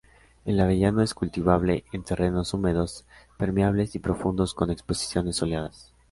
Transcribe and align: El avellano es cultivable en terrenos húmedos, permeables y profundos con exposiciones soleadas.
El 0.45 0.59
avellano 0.59 1.03
es 1.03 1.13
cultivable 1.13 1.85
en 1.91 2.01
terrenos 2.01 2.55
húmedos, 2.55 3.05
permeables 3.37 3.93
y 3.93 3.99
profundos 3.99 4.55
con 4.55 4.71
exposiciones 4.71 5.35
soleadas. 5.35 5.93